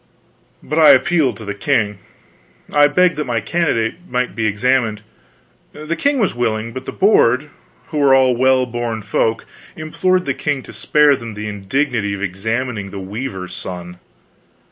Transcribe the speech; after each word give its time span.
But 0.63 0.79
I 0.79 0.93
appealed 0.93 1.37
to 1.37 1.45
the 1.45 1.53
king. 1.53 1.99
I 2.73 2.87
begged 2.87 3.17
that 3.17 3.27
my 3.27 3.39
candidate 3.39 4.07
might 4.09 4.35
be 4.35 4.47
examined. 4.47 5.03
The 5.73 5.95
king 5.95 6.17
was 6.17 6.33
willing, 6.33 6.73
but 6.73 6.87
the 6.87 6.91
Board, 6.91 7.51
who 7.89 7.99
were 7.99 8.15
all 8.15 8.35
well 8.35 8.65
born 8.65 9.03
folk, 9.03 9.45
implored 9.75 10.25
the 10.25 10.33
king 10.33 10.63
to 10.63 10.73
spare 10.73 11.15
them 11.15 11.35
the 11.35 11.47
indignity 11.47 12.15
of 12.15 12.21
examining 12.23 12.89
the 12.89 12.97
weaver's 12.99 13.53
son. 13.53 13.99